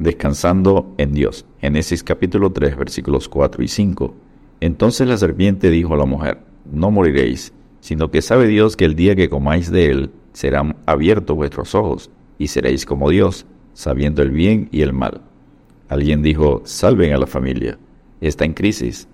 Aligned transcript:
Descansando 0.00 0.94
en 0.96 1.12
Dios. 1.12 1.44
Génesis 1.60 2.02
capítulo 2.02 2.52
3 2.52 2.74
versículos 2.74 3.28
4 3.28 3.62
y 3.62 3.68
5. 3.68 4.14
Entonces 4.60 5.06
la 5.06 5.18
serpiente 5.18 5.68
dijo 5.68 5.92
a 5.92 5.98
la 5.98 6.06
mujer, 6.06 6.38
no 6.64 6.90
moriréis, 6.90 7.52
sino 7.80 8.10
que 8.10 8.22
sabe 8.22 8.46
Dios 8.46 8.78
que 8.78 8.86
el 8.86 8.94
día 8.94 9.14
que 9.14 9.28
comáis 9.28 9.70
de 9.70 9.90
él 9.90 10.10
serán 10.32 10.76
abiertos 10.86 11.36
vuestros 11.36 11.74
ojos, 11.74 12.10
y 12.38 12.46
seréis 12.46 12.86
como 12.86 13.10
Dios, 13.10 13.44
sabiendo 13.74 14.22
el 14.22 14.30
bien 14.30 14.70
y 14.72 14.80
el 14.80 14.94
mal. 14.94 15.20
Alguien 15.90 16.22
dijo, 16.22 16.62
salven 16.64 17.12
a 17.12 17.18
la 17.18 17.26
familia. 17.26 17.78
Está 18.22 18.46
en 18.46 18.54
crisis. 18.54 19.06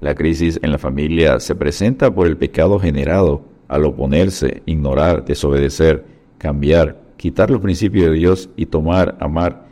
La 0.00 0.16
crisis 0.16 0.58
en 0.60 0.72
la 0.72 0.78
familia 0.78 1.38
se 1.38 1.54
presenta 1.54 2.12
por 2.12 2.26
el 2.26 2.36
pecado 2.36 2.80
generado 2.80 3.44
al 3.68 3.84
oponerse, 3.84 4.64
ignorar, 4.66 5.24
desobedecer, 5.24 6.04
cambiar, 6.38 7.00
quitar 7.16 7.48
los 7.48 7.60
principios 7.60 8.06
de 8.06 8.14
Dios 8.14 8.50
y 8.56 8.66
tomar, 8.66 9.16
amar, 9.20 9.71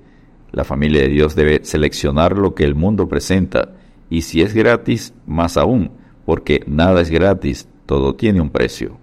La 0.51 0.65
familia 0.65 1.01
de 1.01 1.07
Dios 1.07 1.35
debe 1.35 1.63
seleccionar 1.63 2.37
lo 2.37 2.53
que 2.55 2.65
el 2.65 2.75
mundo 2.75 3.07
presenta, 3.07 3.73
y 4.09 4.23
si 4.23 4.41
es 4.41 4.53
gratis, 4.53 5.13
más 5.25 5.55
aún, 5.55 5.91
porque 6.25 6.63
nada 6.67 7.01
es 7.01 7.09
gratis, 7.09 7.69
todo 7.85 8.15
tiene 8.15 8.41
un 8.41 8.49
precio. 8.49 8.97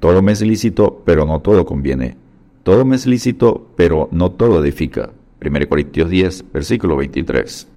Todo 0.00 0.22
me 0.22 0.32
es 0.32 0.42
lícito, 0.42 1.02
pero 1.04 1.24
no 1.24 1.40
todo 1.40 1.64
conviene. 1.64 2.16
Todo 2.64 2.84
me 2.84 2.96
es 2.96 3.06
lícito, 3.06 3.68
pero 3.76 4.08
no 4.10 4.32
todo 4.32 4.64
edifica. 4.64 5.10
1 5.44 5.68
Corintios 5.68 6.10
10, 6.10 6.52
versículo 6.52 6.96
23. 6.96 7.68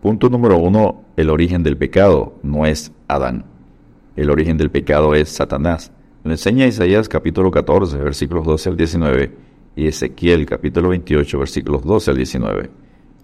Punto 0.00 0.28
número 0.28 0.56
uno, 0.58 1.02
el 1.16 1.30
origen 1.30 1.64
del 1.64 1.76
pecado 1.76 2.34
no 2.44 2.64
es 2.64 2.92
Adán. 3.08 3.44
El 4.14 4.30
origen 4.30 4.56
del 4.56 4.70
pecado 4.70 5.14
es 5.14 5.30
Satanás. 5.30 5.90
Lo 6.22 6.30
enseña 6.30 6.66
Isaías 6.66 7.08
capítulo 7.08 7.50
14, 7.50 7.96
versículos 7.98 8.46
12 8.46 8.68
al 8.68 8.76
19 8.76 9.47
y 9.78 9.86
Ezequiel 9.86 10.44
capítulo 10.44 10.88
28, 10.88 11.38
versículos 11.38 11.84
12 11.84 12.10
al 12.10 12.16
19. 12.16 12.70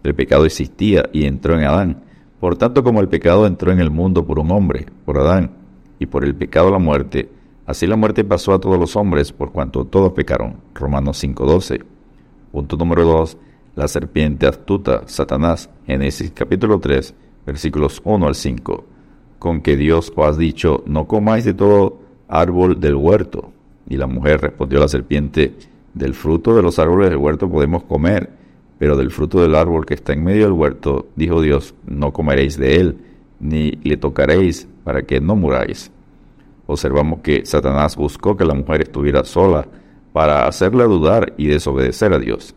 El 0.05 0.15
pecado 0.15 0.45
existía 0.45 1.11
y 1.13 1.25
entró 1.25 1.59
en 1.59 1.65
Adán. 1.65 2.05
Por 2.39 2.57
tanto, 2.57 2.85
como 2.85 3.01
el 3.01 3.09
pecado 3.09 3.45
entró 3.49 3.73
en 3.73 3.81
el 3.81 3.91
mundo 3.91 4.25
por 4.25 4.39
un 4.39 4.53
hombre, 4.53 4.87
por 5.05 5.19
Adán, 5.19 5.51
y 5.99 6.07
por 6.07 6.25
el 6.25 6.37
pecado 6.37 6.71
la 6.71 6.79
muerte, 6.79 7.29
así 7.67 7.89
la 7.89 7.97
muerte 7.97 8.23
pasó 8.23 8.55
a 8.55 8.61
todos 8.61 8.79
los 8.79 8.95
hombres 8.95 9.33
por 9.33 9.51
cuanto 9.51 9.85
todos 9.85 10.13
pecaron. 10.13 10.59
Romanos 10.75 11.19
5:12. 11.25 11.83
Punto 12.53 12.77
número 12.77 13.05
2. 13.05 13.37
La 13.75 13.89
serpiente 13.89 14.47
astuta, 14.47 15.03
Satanás, 15.07 15.69
Génesis 15.89 16.31
capítulo 16.31 16.79
3, 16.79 17.15
versículos 17.45 18.01
1 18.05 18.29
al 18.29 18.37
5. 18.37 18.85
Con 19.41 19.61
que 19.61 19.77
Dios 19.77 20.13
os 20.15 20.29
ha 20.29 20.39
dicho, 20.39 20.85
no 20.87 21.09
comáis 21.09 21.45
de 21.45 21.55
todo 21.55 21.99
árbol 22.29 22.79
del 22.79 22.95
huerto. 22.95 23.51
Y 23.89 23.97
la 23.97 24.07
mujer 24.07 24.41
respondió 24.41 24.79
a 24.79 24.83
la 24.83 24.89
serpiente, 24.89 25.53
del 25.95 26.15
fruto 26.15 26.55
de 26.55 26.63
los 26.63 26.79
árboles 26.79 27.11
del 27.11 27.19
huerto 27.19 27.49
podemos 27.49 27.85
comer, 27.85 28.31
pero 28.79 28.97
del 28.97 29.11
fruto 29.11 29.41
del 29.41 29.55
árbol 29.55 29.87
que 29.87 29.95
está 29.95 30.13
en 30.13 30.25
medio 30.25 30.45
del 30.45 30.53
huerto, 30.53 31.07
dijo 31.17 31.41
Dios, 31.41 31.75
no 31.87 32.13
comeréis 32.13 32.59
de 32.59 32.77
él, 32.77 32.99
ni 33.41 33.73
le 33.83 33.97
tocaréis, 33.97 34.69
para 34.83 35.03
que 35.03 35.21
no 35.21 35.37
muráis. 35.37 35.91
Observamos 36.67 37.21
que 37.21 37.47
Satanás 37.47 37.97
buscó 37.97 38.37
que 38.37 38.45
la 38.45 38.55
mujer 38.55 38.83
estuviera 38.83 39.25
sola 39.25 39.67
para 40.13 40.47
hacerla 40.47 40.85
dudar 40.85 41.35
y 41.37 41.47
desobedecer 41.47 42.13
a 42.13 42.19
Dios. 42.19 42.55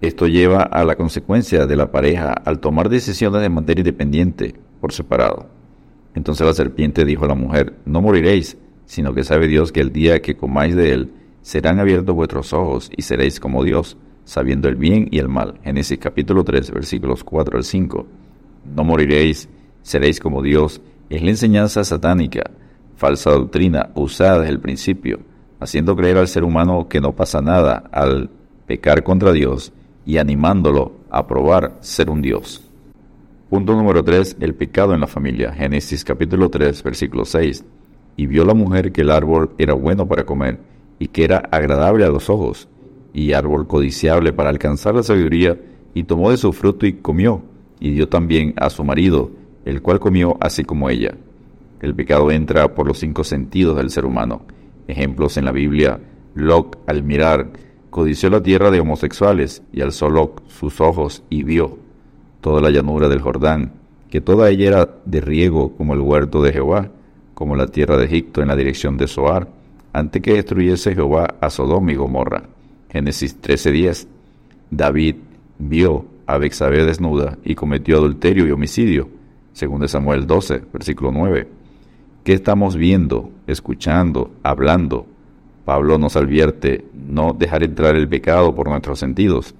Esto 0.00 0.28
lleva 0.28 0.62
a 0.62 0.84
la 0.84 0.96
consecuencia 0.96 1.66
de 1.66 1.76
la 1.76 1.90
pareja 1.90 2.32
al 2.32 2.60
tomar 2.60 2.88
decisiones 2.88 3.42
de 3.42 3.48
manera 3.48 3.80
independiente, 3.80 4.54
por 4.80 4.92
separado. 4.92 5.46
Entonces 6.14 6.46
la 6.46 6.52
serpiente 6.52 7.04
dijo 7.04 7.24
a 7.24 7.28
la 7.28 7.34
mujer, 7.34 7.74
no 7.84 8.00
moriréis, 8.00 8.56
sino 8.86 9.12
que 9.12 9.24
sabe 9.24 9.48
Dios 9.48 9.72
que 9.72 9.80
el 9.80 9.92
día 9.92 10.22
que 10.22 10.36
comáis 10.36 10.76
de 10.76 10.92
él, 10.92 11.12
serán 11.48 11.80
abiertos 11.80 12.14
vuestros 12.14 12.52
ojos 12.52 12.90
y 12.94 13.00
seréis 13.00 13.40
como 13.40 13.64
Dios, 13.64 13.96
sabiendo 14.26 14.68
el 14.68 14.76
bien 14.76 15.08
y 15.10 15.18
el 15.18 15.30
mal. 15.30 15.58
Génesis 15.64 15.98
capítulo 15.98 16.44
3, 16.44 16.72
versículos 16.72 17.24
4 17.24 17.56
al 17.56 17.64
5. 17.64 18.06
No 18.76 18.84
moriréis, 18.84 19.48
seréis 19.80 20.20
como 20.20 20.42
Dios. 20.42 20.82
Es 21.08 21.22
la 21.22 21.30
enseñanza 21.30 21.84
satánica, 21.84 22.50
falsa 22.96 23.30
doctrina 23.30 23.88
usada 23.94 24.40
desde 24.40 24.52
el 24.52 24.60
principio, 24.60 25.20
haciendo 25.58 25.96
creer 25.96 26.18
al 26.18 26.28
ser 26.28 26.44
humano 26.44 26.86
que 26.86 27.00
no 27.00 27.16
pasa 27.16 27.40
nada 27.40 27.82
al 27.92 28.28
pecar 28.66 29.02
contra 29.02 29.32
Dios 29.32 29.72
y 30.04 30.18
animándolo 30.18 30.96
a 31.08 31.26
probar 31.26 31.78
ser 31.80 32.10
un 32.10 32.20
Dios. 32.20 32.62
Punto 33.48 33.74
número 33.74 34.04
3. 34.04 34.36
El 34.40 34.54
pecado 34.54 34.92
en 34.92 35.00
la 35.00 35.06
familia. 35.06 35.50
Génesis 35.54 36.04
capítulo 36.04 36.50
3, 36.50 36.82
versículo 36.82 37.24
6. 37.24 37.64
Y 38.18 38.26
vio 38.26 38.44
la 38.44 38.52
mujer 38.52 38.92
que 38.92 39.00
el 39.00 39.10
árbol 39.10 39.52
era 39.56 39.72
bueno 39.72 40.06
para 40.06 40.26
comer 40.26 40.76
y 40.98 41.08
que 41.08 41.24
era 41.24 41.38
agradable 41.50 42.04
a 42.04 42.08
los 42.08 42.30
ojos, 42.30 42.68
y 43.12 43.32
árbol 43.32 43.66
codiciable 43.66 44.32
para 44.32 44.50
alcanzar 44.50 44.94
la 44.94 45.02
sabiduría, 45.02 45.58
y 45.94 46.04
tomó 46.04 46.30
de 46.30 46.36
su 46.36 46.52
fruto 46.52 46.86
y 46.86 46.94
comió, 46.94 47.42
y 47.80 47.92
dio 47.92 48.08
también 48.08 48.54
a 48.56 48.70
su 48.70 48.84
marido, 48.84 49.30
el 49.64 49.82
cual 49.82 50.00
comió 50.00 50.36
así 50.40 50.64
como 50.64 50.90
ella. 50.90 51.14
El 51.80 51.94
pecado 51.94 52.30
entra 52.30 52.74
por 52.74 52.86
los 52.86 52.98
cinco 52.98 53.24
sentidos 53.24 53.76
del 53.76 53.90
ser 53.90 54.04
humano. 54.04 54.42
Ejemplos 54.88 55.36
en 55.36 55.44
la 55.44 55.52
Biblia, 55.52 56.00
Locke 56.34 56.78
al 56.86 57.02
mirar, 57.02 57.50
codició 57.90 58.30
la 58.30 58.42
tierra 58.42 58.70
de 58.70 58.80
homosexuales, 58.80 59.62
y 59.72 59.80
alzó 59.80 60.08
Locke 60.08 60.42
sus 60.48 60.80
ojos 60.80 61.22
y 61.30 61.44
vio 61.44 61.78
toda 62.40 62.60
la 62.60 62.70
llanura 62.70 63.08
del 63.08 63.20
Jordán, 63.20 63.72
que 64.10 64.20
toda 64.20 64.50
ella 64.50 64.68
era 64.68 64.88
de 65.04 65.20
riego 65.20 65.76
como 65.76 65.94
el 65.94 66.00
huerto 66.00 66.42
de 66.42 66.52
Jehová, 66.52 66.90
como 67.34 67.56
la 67.56 67.66
tierra 67.66 67.96
de 67.96 68.06
Egipto 68.06 68.42
en 68.42 68.48
la 68.48 68.56
dirección 68.56 68.96
de 68.96 69.06
Zoar, 69.06 69.48
antes 69.98 70.22
que 70.22 70.34
destruyese 70.34 70.94
Jehová 70.94 71.34
a 71.40 71.50
Sodoma 71.50 71.92
y 71.92 71.96
Gomorra. 71.96 72.44
Génesis 72.90 73.40
13:10. 73.40 74.06
David 74.70 75.16
vio 75.58 76.06
a 76.26 76.38
Bexabé 76.38 76.84
desnuda 76.84 77.38
y 77.44 77.54
cometió 77.54 77.96
adulterio 77.96 78.46
y 78.46 78.50
homicidio. 78.50 79.08
Según 79.52 79.80
de 79.80 79.88
Samuel 79.88 80.26
12, 80.26 80.62
versículo 80.72 81.10
9. 81.10 81.48
¿Qué 82.22 82.32
estamos 82.34 82.76
viendo, 82.76 83.30
escuchando, 83.46 84.30
hablando? 84.42 85.06
Pablo 85.64 85.98
nos 85.98 86.16
advierte 86.16 86.84
no 86.94 87.34
dejar 87.38 87.62
entrar 87.62 87.96
el 87.96 88.08
pecado 88.08 88.54
por 88.54 88.68
nuestros 88.68 88.98
sentidos, 88.98 89.54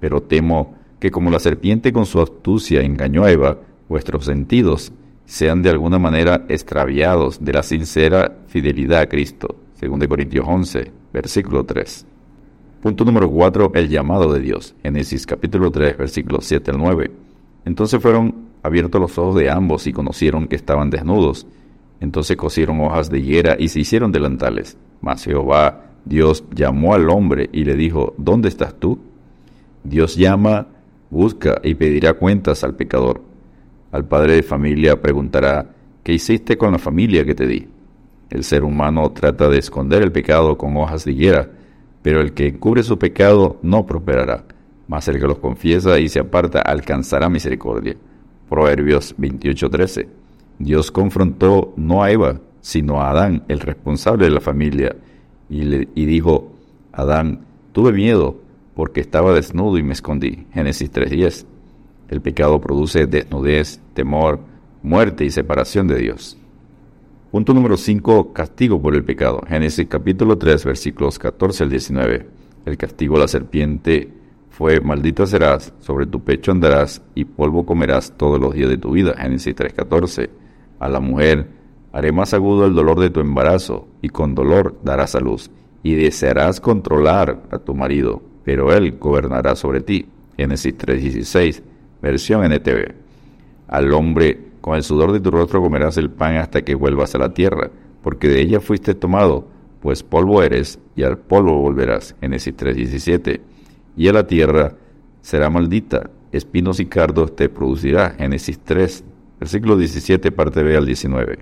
pero 0.00 0.22
temo 0.22 0.74
que 0.98 1.10
como 1.10 1.30
la 1.30 1.38
serpiente 1.38 1.92
con 1.92 2.06
su 2.06 2.20
astucia 2.20 2.80
engañó 2.80 3.24
a 3.24 3.30
Eva, 3.30 3.58
vuestros 3.88 4.24
sentidos 4.24 4.92
sean 5.26 5.62
de 5.62 5.70
alguna 5.70 5.98
manera 5.98 6.44
extraviados 6.48 7.44
de 7.44 7.52
la 7.52 7.62
sincera 7.62 8.36
fidelidad 8.46 9.00
a 9.00 9.08
Cristo. 9.08 9.63
2 9.80 10.06
Corintios 10.06 10.46
11, 10.46 10.92
versículo 11.12 11.64
3. 11.64 12.06
Punto 12.80 13.04
número 13.04 13.30
4. 13.30 13.72
El 13.74 13.88
llamado 13.88 14.32
de 14.32 14.40
Dios. 14.40 14.74
Génesis 14.82 15.26
capítulo 15.26 15.70
3, 15.70 15.98
versículos 15.98 16.44
7 16.44 16.70
al 16.70 16.78
9. 16.78 17.10
Entonces 17.64 18.00
fueron 18.00 18.34
abiertos 18.62 19.00
los 19.00 19.18
ojos 19.18 19.36
de 19.36 19.50
ambos 19.50 19.86
y 19.86 19.92
conocieron 19.92 20.46
que 20.46 20.56
estaban 20.56 20.90
desnudos. 20.90 21.46
Entonces 22.00 22.36
cosieron 22.36 22.80
hojas 22.80 23.10
de 23.10 23.18
higuera 23.18 23.56
y 23.58 23.68
se 23.68 23.80
hicieron 23.80 24.12
delantales. 24.12 24.76
Mas 25.00 25.24
Jehová, 25.24 25.86
Dios, 26.04 26.44
llamó 26.54 26.94
al 26.94 27.08
hombre 27.10 27.48
y 27.52 27.64
le 27.64 27.74
dijo, 27.74 28.14
¿dónde 28.16 28.48
estás 28.48 28.74
tú? 28.78 28.98
Dios 29.82 30.16
llama, 30.16 30.66
busca 31.10 31.60
y 31.64 31.74
pedirá 31.74 32.14
cuentas 32.14 32.62
al 32.62 32.74
pecador. 32.74 33.22
Al 33.90 34.06
padre 34.06 34.34
de 34.34 34.42
familia 34.42 35.00
preguntará, 35.00 35.66
¿qué 36.02 36.12
hiciste 36.12 36.56
con 36.56 36.72
la 36.72 36.78
familia 36.78 37.24
que 37.24 37.34
te 37.34 37.46
di? 37.46 37.68
El 38.34 38.42
ser 38.42 38.64
humano 38.64 39.12
trata 39.12 39.48
de 39.48 39.58
esconder 39.58 40.02
el 40.02 40.10
pecado 40.10 40.58
con 40.58 40.76
hojas 40.76 41.04
de 41.04 41.12
higuera, 41.12 41.48
pero 42.02 42.20
el 42.20 42.32
que 42.32 42.48
encubre 42.48 42.82
su 42.82 42.98
pecado 42.98 43.60
no 43.62 43.86
prosperará, 43.86 44.44
mas 44.88 45.06
el 45.06 45.20
que 45.20 45.28
los 45.28 45.38
confiesa 45.38 46.00
y 46.00 46.08
se 46.08 46.18
aparta 46.18 46.60
alcanzará 46.60 47.28
misericordia. 47.28 47.94
Proverbios 48.48 49.14
28:13. 49.18 50.08
Dios 50.58 50.90
confrontó 50.90 51.74
no 51.76 52.02
a 52.02 52.10
Eva, 52.10 52.40
sino 52.60 53.00
a 53.00 53.10
Adán, 53.10 53.44
el 53.46 53.60
responsable 53.60 54.24
de 54.24 54.32
la 54.32 54.40
familia, 54.40 54.96
y, 55.48 55.62
le, 55.62 55.88
y 55.94 56.04
dijo, 56.04 56.56
Adán, 56.90 57.46
tuve 57.70 57.92
miedo 57.92 58.40
porque 58.74 59.00
estaba 59.00 59.32
desnudo 59.32 59.78
y 59.78 59.84
me 59.84 59.92
escondí. 59.92 60.48
Génesis 60.52 60.90
3:10. 60.90 61.46
El 62.08 62.20
pecado 62.20 62.60
produce 62.60 63.06
desnudez, 63.06 63.80
temor, 63.94 64.40
muerte 64.82 65.24
y 65.24 65.30
separación 65.30 65.86
de 65.86 65.98
Dios. 66.00 66.36
Punto 67.34 67.52
número 67.52 67.76
5. 67.76 68.32
Castigo 68.32 68.80
por 68.80 68.94
el 68.94 69.02
pecado. 69.02 69.42
Génesis 69.48 69.88
capítulo 69.88 70.38
3 70.38 70.66
versículos 70.66 71.18
14 71.18 71.64
al 71.64 71.70
19. 71.70 72.28
El 72.64 72.76
castigo 72.76 73.16
a 73.16 73.18
la 73.18 73.26
serpiente 73.26 74.08
fue, 74.50 74.80
maldito 74.80 75.26
serás, 75.26 75.74
sobre 75.80 76.06
tu 76.06 76.22
pecho 76.22 76.52
andarás 76.52 77.02
y 77.16 77.24
polvo 77.24 77.66
comerás 77.66 78.12
todos 78.16 78.40
los 78.40 78.54
días 78.54 78.68
de 78.68 78.78
tu 78.78 78.92
vida. 78.92 79.16
Génesis 79.18 79.56
3.14. 79.56 80.30
A 80.78 80.88
la 80.88 81.00
mujer, 81.00 81.48
haré 81.90 82.12
más 82.12 82.34
agudo 82.34 82.66
el 82.66 82.74
dolor 82.74 83.00
de 83.00 83.10
tu 83.10 83.18
embarazo 83.18 83.88
y 84.00 84.10
con 84.10 84.36
dolor 84.36 84.78
darás 84.84 85.16
a 85.16 85.20
luz. 85.20 85.50
Y 85.82 85.96
desearás 85.96 86.60
controlar 86.60 87.42
a 87.50 87.58
tu 87.58 87.74
marido, 87.74 88.22
pero 88.44 88.72
él 88.72 88.96
gobernará 89.00 89.56
sobre 89.56 89.80
ti. 89.80 90.06
Génesis 90.36 90.78
3.16, 90.78 91.62
versión 92.00 92.44
NTV. 92.44 92.94
Al 93.66 93.92
hombre, 93.92 94.53
con 94.64 94.76
el 94.76 94.82
sudor 94.82 95.12
de 95.12 95.20
tu 95.20 95.30
rostro 95.30 95.60
comerás 95.60 95.98
el 95.98 96.08
pan 96.08 96.36
hasta 96.36 96.62
que 96.62 96.74
vuelvas 96.74 97.14
a 97.14 97.18
la 97.18 97.34
tierra, 97.34 97.70
porque 98.02 98.28
de 98.28 98.40
ella 98.40 98.60
fuiste 98.60 98.94
tomado, 98.94 99.46
pues 99.82 100.02
polvo 100.02 100.42
eres 100.42 100.78
y 100.96 101.02
al 101.02 101.18
polvo 101.18 101.60
volverás. 101.60 102.16
Génesis 102.18 102.56
3.17 102.56 103.42
y 103.94 104.08
a 104.08 104.14
la 104.14 104.26
tierra 104.26 104.74
será 105.20 105.50
maldita, 105.50 106.08
espinos 106.32 106.80
y 106.80 106.86
cardos 106.86 107.36
te 107.36 107.50
producirá. 107.50 108.14
Génesis 108.16 108.58
3, 108.58 109.04
versículo 109.38 109.76
17, 109.76 110.32
parte 110.32 110.62
B 110.62 110.74
al 110.78 110.86
19. 110.86 111.40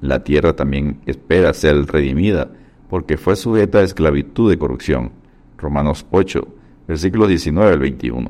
La 0.00 0.24
tierra 0.24 0.56
también 0.56 0.98
espera 1.06 1.54
ser 1.54 1.86
redimida, 1.86 2.50
porque 2.90 3.16
fue 3.16 3.36
sujeta 3.36 3.78
a 3.78 3.84
esclavitud 3.84 4.50
de 4.50 4.58
corrupción. 4.58 5.12
Romanos 5.56 6.04
8, 6.10 6.48
versículo 6.88 7.28
19 7.28 7.74
al 7.74 7.78
21. 7.78 8.28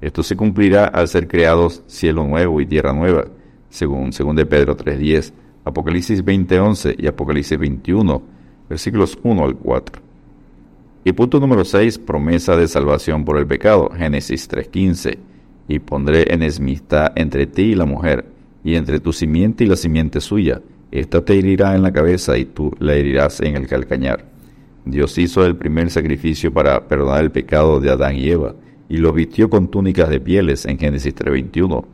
Esto 0.00 0.22
se 0.22 0.36
cumplirá 0.36 0.84
al 0.84 1.08
ser 1.08 1.26
creados 1.26 1.82
cielo 1.88 2.24
nuevo 2.24 2.60
y 2.60 2.66
tierra 2.66 2.92
nueva, 2.92 3.24
según 3.74 4.10
2 4.10 4.36
de 4.36 4.46
Pedro 4.46 4.76
3.10, 4.76 5.32
Apocalipsis 5.64 6.24
20.11 6.24 6.94
y 6.96 7.08
Apocalipsis 7.08 7.58
21, 7.58 8.22
versículos 8.68 9.18
1 9.20 9.44
al 9.44 9.56
4. 9.56 10.00
Y 11.04 11.12
punto 11.12 11.40
número 11.40 11.64
6, 11.64 11.98
promesa 11.98 12.56
de 12.56 12.68
salvación 12.68 13.24
por 13.24 13.36
el 13.36 13.46
pecado, 13.46 13.90
Génesis 13.90 14.48
3.15. 14.48 15.18
Y 15.66 15.80
pondré 15.80 16.32
enemistad 16.32 17.12
entre 17.16 17.46
ti 17.46 17.62
y 17.62 17.74
la 17.74 17.84
mujer, 17.84 18.26
y 18.62 18.76
entre 18.76 19.00
tu 19.00 19.12
simiente 19.12 19.64
y 19.64 19.66
la 19.66 19.76
simiente 19.76 20.20
suya. 20.20 20.62
Esta 20.92 21.24
te 21.24 21.36
herirá 21.36 21.74
en 21.74 21.82
la 21.82 21.92
cabeza 21.92 22.38
y 22.38 22.44
tú 22.44 22.70
la 22.78 22.94
herirás 22.94 23.40
en 23.40 23.56
el 23.56 23.66
calcañar. 23.66 24.24
Dios 24.84 25.18
hizo 25.18 25.44
el 25.44 25.56
primer 25.56 25.90
sacrificio 25.90 26.52
para 26.52 26.86
perdonar 26.86 27.24
el 27.24 27.32
pecado 27.32 27.80
de 27.80 27.90
Adán 27.90 28.16
y 28.16 28.28
Eva, 28.28 28.54
y 28.88 28.98
lo 28.98 29.12
vistió 29.12 29.50
con 29.50 29.68
túnicas 29.68 30.08
de 30.10 30.20
pieles 30.20 30.64
en 30.64 30.78
Génesis 30.78 31.14
3.21. 31.16 31.84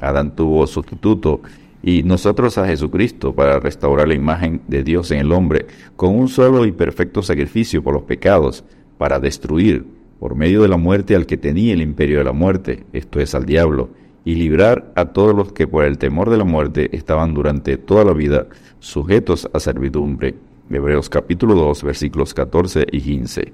Adán 0.00 0.34
tuvo 0.34 0.66
sustituto 0.66 1.40
y 1.82 2.02
nosotros 2.02 2.58
a 2.58 2.66
Jesucristo 2.66 3.34
para 3.34 3.58
restaurar 3.58 4.08
la 4.08 4.14
imagen 4.14 4.60
de 4.68 4.82
Dios 4.82 5.10
en 5.10 5.20
el 5.20 5.32
hombre 5.32 5.66
con 5.96 6.14
un 6.14 6.28
solo 6.28 6.66
y 6.66 6.72
perfecto 6.72 7.22
sacrificio 7.22 7.82
por 7.82 7.94
los 7.94 8.02
pecados, 8.02 8.64
para 8.98 9.18
destruir 9.18 9.86
por 10.18 10.34
medio 10.34 10.60
de 10.60 10.68
la 10.68 10.76
muerte 10.76 11.16
al 11.16 11.24
que 11.24 11.38
tenía 11.38 11.72
el 11.72 11.80
imperio 11.80 12.18
de 12.18 12.24
la 12.24 12.32
muerte, 12.32 12.84
esto 12.92 13.18
es 13.18 13.34
al 13.34 13.46
diablo, 13.46 13.88
y 14.26 14.34
librar 14.34 14.92
a 14.94 15.06
todos 15.06 15.34
los 15.34 15.52
que 15.52 15.66
por 15.66 15.84
el 15.84 15.96
temor 15.96 16.28
de 16.28 16.36
la 16.36 16.44
muerte 16.44 16.94
estaban 16.94 17.32
durante 17.32 17.78
toda 17.78 18.04
la 18.04 18.12
vida 18.12 18.46
sujetos 18.78 19.48
a 19.54 19.60
servidumbre. 19.60 20.34
Hebreos 20.70 21.08
capítulo 21.08 21.54
2 21.54 21.82
versículos 21.82 22.34
14 22.34 22.86
y 22.92 23.00
15. 23.00 23.52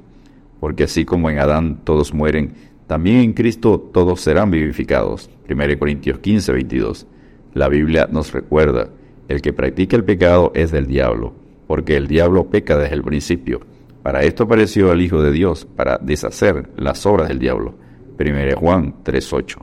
Porque 0.58 0.84
así 0.84 1.04
como 1.04 1.30
en 1.30 1.38
Adán 1.38 1.80
todos 1.84 2.12
mueren, 2.12 2.54
también 2.86 3.18
en 3.18 3.32
Cristo 3.32 3.80
todos 3.92 4.20
serán 4.20 4.50
vivificados. 4.50 5.28
1 5.48 5.78
Corintios 5.78 6.20
15, 6.20 6.52
22. 6.52 7.06
La 7.54 7.68
Biblia 7.68 8.08
nos 8.10 8.32
recuerda, 8.32 8.90
el 9.28 9.42
que 9.42 9.52
practica 9.52 9.96
el 9.96 10.04
pecado 10.04 10.52
es 10.54 10.70
del 10.70 10.86
diablo, 10.86 11.34
porque 11.66 11.96
el 11.96 12.06
diablo 12.06 12.48
peca 12.48 12.76
desde 12.76 12.94
el 12.94 13.02
principio. 13.02 13.60
Para 14.02 14.22
esto 14.22 14.44
apareció 14.44 14.92
el 14.92 15.02
Hijo 15.02 15.20
de 15.20 15.32
Dios, 15.32 15.64
para 15.64 15.98
deshacer 15.98 16.70
las 16.76 17.04
obras 17.06 17.28
del 17.28 17.40
diablo. 17.40 17.74
1 18.20 18.56
Juan 18.56 18.94
3.8. 19.02 19.56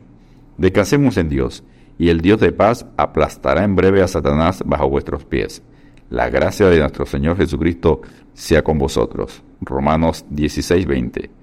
Descansemos 0.58 1.16
en 1.18 1.30
Dios, 1.30 1.64
y 1.98 2.10
el 2.10 2.20
Dios 2.20 2.42
de 2.42 2.52
paz 2.52 2.86
aplastará 2.98 3.64
en 3.64 3.76
breve 3.76 4.02
a 4.02 4.08
Satanás 4.08 4.64
bajo 4.66 4.90
vuestros 4.90 5.24
pies. 5.24 5.64
La 6.10 6.30
gracia 6.30 6.68
de 6.68 6.80
nuestro 6.80 7.06
Señor 7.06 7.38
Jesucristo 7.38 8.02
sea 8.34 8.64
con 8.64 8.78
vosotros. 8.78 9.42
Romanos 9.62 10.26
16.20. 10.30 11.43